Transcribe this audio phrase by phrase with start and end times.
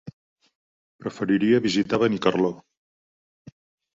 [1.03, 2.51] Preferiria visitar Benicarló.